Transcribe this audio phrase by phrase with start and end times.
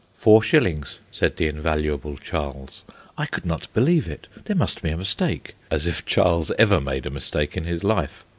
[0.15, 2.83] "Four shillings," said the invaluable Charles.
[3.19, 7.05] I could not believe it there must be a mistake: as if Charles ever made
[7.05, 8.23] a mistake in his life!